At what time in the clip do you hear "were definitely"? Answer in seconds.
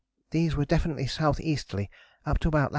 0.55-1.03